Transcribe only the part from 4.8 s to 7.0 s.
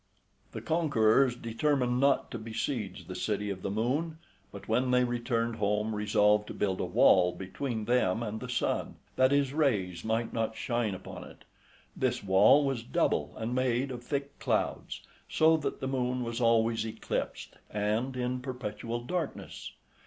they returned home, resolved to build a